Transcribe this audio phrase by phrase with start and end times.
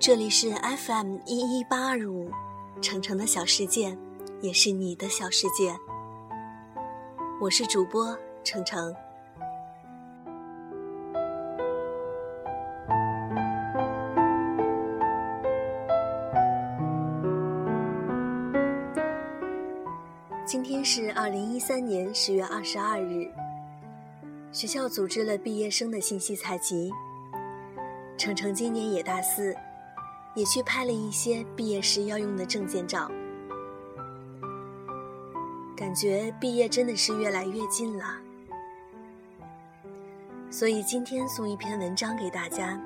[0.00, 2.30] 这里是 FM 一一八二五，
[2.80, 3.98] 程程的小世界，
[4.40, 5.76] 也是你的小世界。
[7.40, 8.94] 我是主播程程。
[20.46, 23.28] 今天是二零一三年十月二十二日，
[24.52, 26.92] 学校组织了毕业生的信息采集。
[28.16, 29.56] 程程今年也大四。
[30.34, 33.10] 也去拍了一些毕业时要用的证件照，
[35.76, 38.04] 感觉毕业真的是越来越近了。
[40.50, 42.80] 所以今天送一篇文章给大家，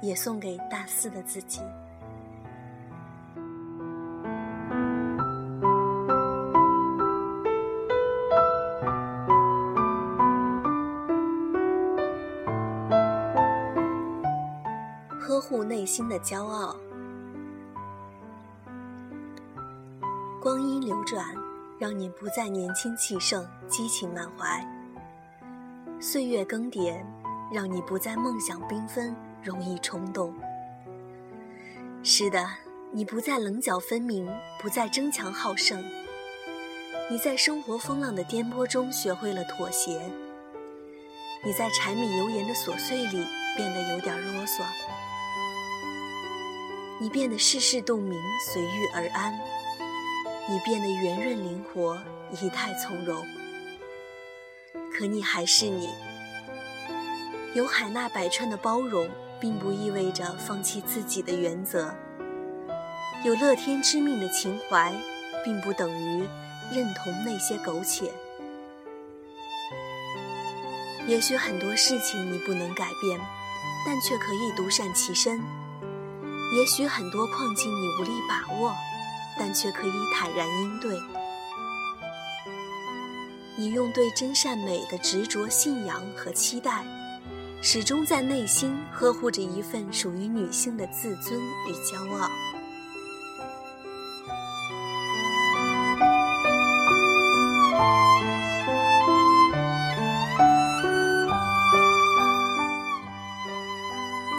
[0.00, 1.60] 也送给大四的自己。
[15.20, 16.74] 呵护内心的骄傲。
[20.42, 21.24] 光阴流转，
[21.78, 24.60] 让你不再年轻气盛、激情满怀；
[26.00, 27.00] 岁月更迭，
[27.52, 30.34] 让你不再梦想缤纷、容易冲动。
[32.02, 32.44] 是的，
[32.90, 34.28] 你不再棱角分明，
[34.60, 35.80] 不再争强好胜。
[37.08, 40.10] 你在生活风浪的颠簸中学会了妥协。
[41.44, 43.24] 你在柴米油盐的琐碎里
[43.56, 44.64] 变得有点啰嗦。
[46.98, 48.20] 你变得世事洞明，
[48.52, 49.38] 随遇而安。
[50.48, 51.96] 你变得圆润灵活，
[52.40, 53.24] 仪态从容。
[54.92, 55.88] 可你还是你，
[57.54, 59.08] 有海纳百川的包容，
[59.40, 61.94] 并不意味着放弃自己的原则；
[63.24, 64.92] 有乐天知命的情怀，
[65.44, 66.26] 并不等于
[66.72, 68.12] 认同那些苟且。
[71.06, 73.20] 也许很多事情你不能改变，
[73.86, 75.38] 但却可以独善其身；
[76.56, 78.74] 也许很多困境你无力把握。
[79.38, 80.98] 但却可以坦然应对。
[83.56, 86.84] 你用对真善美的执着信仰和期待，
[87.60, 92.28] 始终在内心呵护着一份属于女性的自尊与骄傲。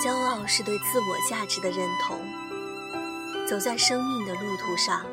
[0.04, 2.20] 骄傲是对自我价值的认同。
[3.46, 5.06] 走在生命的路途上，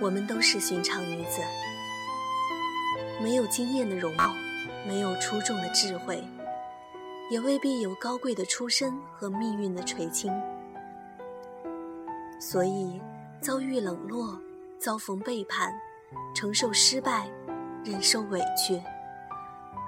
[0.00, 1.42] 我们都是寻常女子，
[3.20, 4.32] 没有惊艳的容貌，
[4.86, 6.24] 没有出众的智慧，
[7.30, 10.32] 也未必有高贵的出身和命运的垂青。
[12.40, 13.02] 所以，
[13.40, 14.40] 遭遇冷落，
[14.78, 15.72] 遭逢背叛，
[16.34, 17.28] 承受失败，
[17.84, 18.80] 忍受委屈，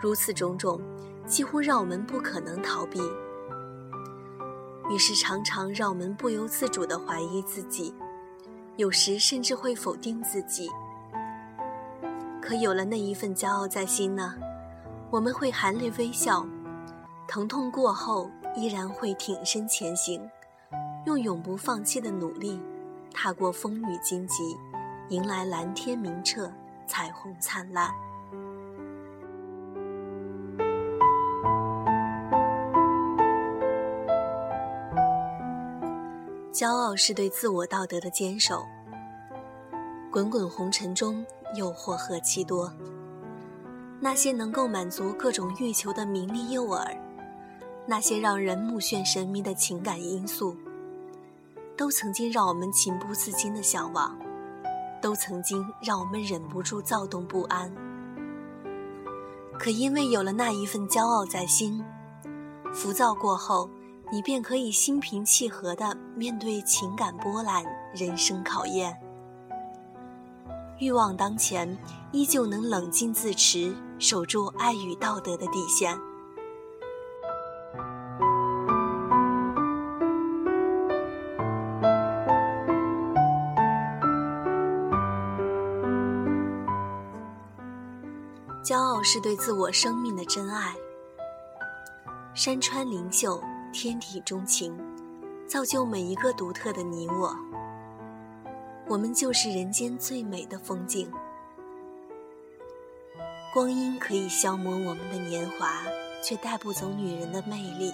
[0.02, 0.80] 如此种种，
[1.24, 3.00] 几乎让我们不可能逃避。
[4.90, 7.94] 于是，常常让我们不由自主地怀疑自己，
[8.76, 10.70] 有时甚至会否定自己。
[12.40, 14.34] 可有了那一份骄傲在心呢，
[15.10, 16.46] 我们会含泪微笑，
[17.26, 20.20] 疼痛过后依然会挺身前行，
[21.06, 22.60] 用永不放弃的努力，
[23.12, 24.56] 踏过风雨荆棘，
[25.08, 26.52] 迎来蓝天明澈，
[26.86, 27.90] 彩虹灿烂。
[36.54, 38.64] 骄傲是对自我道德的坚守。
[40.08, 41.26] 滚滚红尘中，
[41.56, 42.72] 诱惑何其多。
[43.98, 46.96] 那些能够满足各种欲求的名利诱饵，
[47.86, 50.56] 那些让人目眩神迷的情感因素，
[51.76, 54.16] 都曾经让我们情不自禁的向往，
[55.02, 57.68] 都曾经让我们忍不住躁动不安。
[59.58, 61.84] 可因为有了那一份骄傲在心，
[62.72, 63.68] 浮躁过后。
[64.12, 68.96] 你便可以心平气和地面对情感波澜、人生考验。
[70.78, 71.76] 欲望当前，
[72.12, 75.96] 依旧能冷静自持，守住爱与道德的底线。
[88.64, 90.74] 骄傲是对自我生命的真爱。
[92.34, 93.40] 山川灵秀。
[93.74, 94.72] 天体钟情，
[95.48, 97.36] 造就每一个独特的你我。
[98.86, 101.10] 我们就是人间最美的风景。
[103.52, 105.82] 光阴可以消磨我们的年华，
[106.22, 107.92] 却带不走女人的魅力。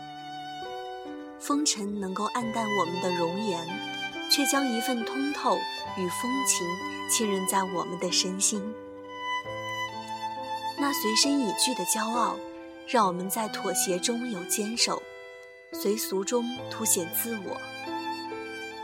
[1.38, 3.67] 风尘能够暗淡我们的容颜，
[4.31, 5.56] 却将一份通透
[5.97, 6.69] 与风情
[7.09, 8.62] 浸润在我们的身心。
[10.79, 12.37] 那随身已具的骄傲，
[12.87, 15.03] 让我们在妥协中有坚守。
[15.73, 17.57] 随俗中凸显自我，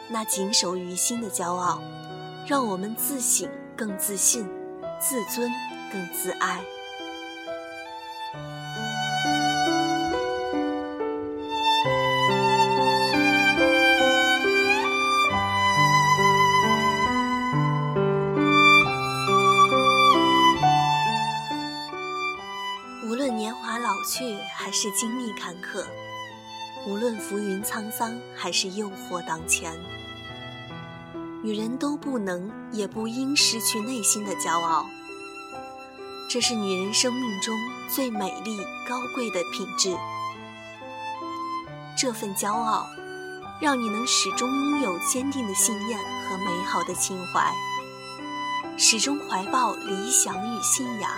[0.09, 1.83] 那谨守于心的骄傲，
[2.47, 4.49] 让我们自省更自信，
[5.01, 5.51] 自尊
[5.93, 6.65] 更自爱。
[23.05, 25.85] 无论年华老去，还是经历坎坷；
[26.87, 29.77] 无论浮云沧桑，还是诱惑当前，
[31.43, 34.87] 女人都不能，也不应失去内心的骄傲。
[36.31, 37.53] 这是女人生命中
[37.89, 38.57] 最美丽、
[38.89, 39.97] 高贵的品质。
[41.99, 42.87] 这份骄傲，
[43.61, 47.53] 让你能始终拥有坚定的信念和美好的情怀，
[48.77, 51.11] 始终怀抱理想与信仰。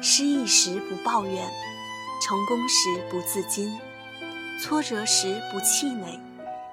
[0.00, 1.52] 失意时不抱怨，
[2.22, 3.70] 成功时不自矜，
[4.62, 6.20] 挫折时不气馁，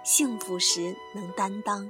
[0.04, 1.90] 幸福时能担当。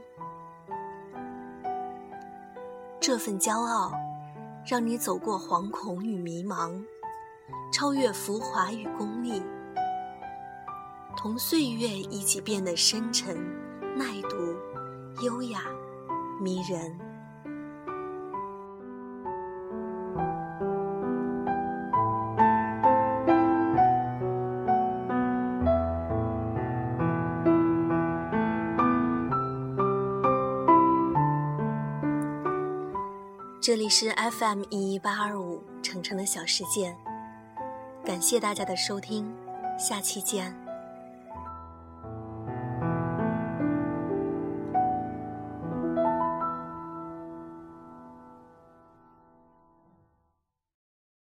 [3.01, 3.91] 这份骄傲，
[4.65, 6.81] 让你走过惶恐与迷茫，
[7.73, 9.43] 超越浮华与功利，
[11.17, 13.35] 同岁月一起变得深沉、
[13.97, 14.37] 耐读、
[15.21, 15.63] 优雅、
[16.39, 17.08] 迷人。
[33.61, 36.95] 这里是 FM 一一八二五程程的小世界，
[38.05, 39.29] 感谢大家的收听，
[39.77, 40.68] 下期见。